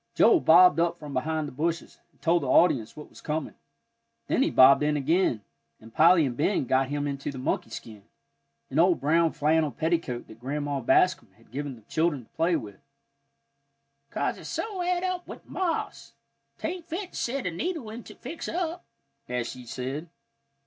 Joel 0.15 0.39
bobbed 0.39 0.79
out 0.79 0.97
from 0.97 1.13
behind 1.13 1.47
the 1.47 1.51
bushes, 1.51 1.99
and 2.11 2.19
told 2.23 2.41
the 2.41 2.47
audience 2.47 2.97
what 2.97 3.07
was 3.11 3.21
coming; 3.21 3.53
then 4.25 4.41
he 4.41 4.49
bobbed 4.49 4.81
in 4.81 4.97
again, 4.97 5.43
and 5.79 5.93
Polly 5.93 6.25
and 6.25 6.35
Ben 6.35 6.65
got 6.65 6.87
him 6.89 7.05
into 7.05 7.29
the 7.31 7.37
monkey 7.37 7.69
skin, 7.69 8.05
an 8.71 8.79
old 8.79 8.99
brown 8.99 9.31
flannel 9.31 9.69
petticoat 9.69 10.25
that 10.25 10.39
Grandma 10.39 10.79
Bascom 10.79 11.31
had 11.37 11.51
given 11.51 11.75
the 11.75 11.83
children 11.83 12.23
to 12.23 12.29
play 12.31 12.55
with, 12.55 12.81
"'Cause 14.09 14.39
it's 14.39 14.49
so 14.49 14.81
et 14.81 15.03
up 15.03 15.27
with 15.27 15.45
moths, 15.45 16.13
'tain't 16.57 16.87
fit 16.87 17.11
to 17.11 17.15
set 17.15 17.45
a 17.45 17.51
needle 17.51 17.91
into 17.91 18.15
to 18.15 18.19
fix 18.19 18.49
up," 18.49 18.83
as 19.29 19.47
she 19.47 19.67
said. 19.67 20.09